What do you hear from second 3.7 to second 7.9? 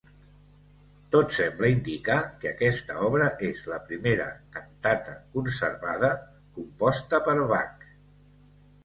la primera cantata conservada composta per Bach.